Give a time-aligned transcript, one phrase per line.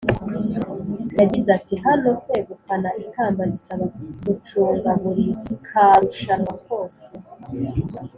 [1.19, 3.83] yagize ati" hano kwegukana ikamba bisaba
[4.25, 5.25] gucunga buri
[5.67, 7.07] ka rushanwa kose